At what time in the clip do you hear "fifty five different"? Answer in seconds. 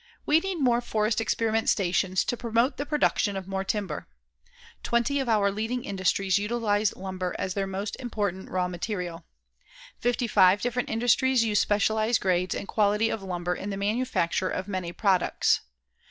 9.99-10.89